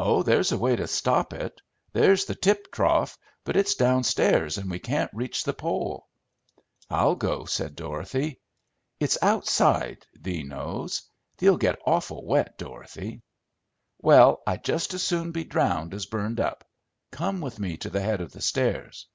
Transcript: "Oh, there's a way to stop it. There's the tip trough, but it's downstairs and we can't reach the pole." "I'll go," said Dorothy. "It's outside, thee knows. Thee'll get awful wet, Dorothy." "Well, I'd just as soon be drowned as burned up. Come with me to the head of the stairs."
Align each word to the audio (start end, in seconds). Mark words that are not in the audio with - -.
"Oh, 0.00 0.24
there's 0.24 0.50
a 0.50 0.58
way 0.58 0.74
to 0.74 0.88
stop 0.88 1.32
it. 1.32 1.62
There's 1.92 2.24
the 2.24 2.34
tip 2.34 2.72
trough, 2.72 3.16
but 3.44 3.54
it's 3.56 3.76
downstairs 3.76 4.58
and 4.58 4.68
we 4.68 4.80
can't 4.80 5.12
reach 5.14 5.44
the 5.44 5.52
pole." 5.54 6.08
"I'll 6.90 7.14
go," 7.14 7.44
said 7.44 7.76
Dorothy. 7.76 8.40
"It's 8.98 9.16
outside, 9.22 10.06
thee 10.12 10.42
knows. 10.42 11.02
Thee'll 11.38 11.56
get 11.56 11.78
awful 11.86 12.26
wet, 12.26 12.58
Dorothy." 12.58 13.22
"Well, 14.02 14.42
I'd 14.44 14.64
just 14.64 14.92
as 14.92 15.04
soon 15.04 15.30
be 15.30 15.44
drowned 15.44 15.94
as 15.94 16.06
burned 16.06 16.40
up. 16.40 16.66
Come 17.12 17.40
with 17.40 17.60
me 17.60 17.76
to 17.76 17.90
the 17.90 18.00
head 18.00 18.20
of 18.20 18.32
the 18.32 18.42
stairs." 18.42 19.06